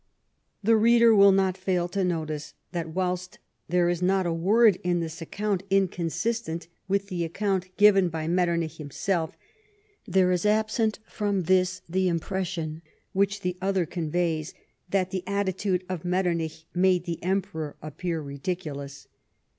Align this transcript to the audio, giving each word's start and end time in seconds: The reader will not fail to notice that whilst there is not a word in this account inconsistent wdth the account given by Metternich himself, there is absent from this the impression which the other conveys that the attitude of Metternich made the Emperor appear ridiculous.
The 0.63 0.75
reader 0.75 1.13
will 1.13 1.31
not 1.31 1.55
fail 1.55 1.87
to 1.89 2.03
notice 2.03 2.55
that 2.71 2.89
whilst 2.89 3.37
there 3.69 3.87
is 3.87 4.01
not 4.01 4.25
a 4.25 4.33
word 4.33 4.79
in 4.83 4.99
this 4.99 5.21
account 5.21 5.61
inconsistent 5.69 6.67
wdth 6.89 7.05
the 7.05 7.23
account 7.23 7.77
given 7.77 8.09
by 8.09 8.27
Metternich 8.27 8.77
himself, 8.77 9.37
there 10.07 10.31
is 10.31 10.43
absent 10.43 10.97
from 11.07 11.41
this 11.43 11.83
the 11.87 12.07
impression 12.07 12.81
which 13.13 13.41
the 13.41 13.55
other 13.61 13.85
conveys 13.85 14.55
that 14.89 15.11
the 15.11 15.23
attitude 15.27 15.85
of 15.87 16.03
Metternich 16.03 16.65
made 16.73 17.05
the 17.05 17.21
Emperor 17.23 17.75
appear 17.79 18.21
ridiculous. 18.23 19.07